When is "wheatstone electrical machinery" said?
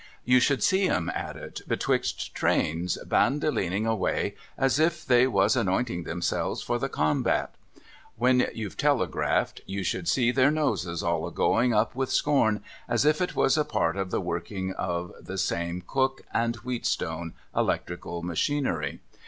16.63-19.01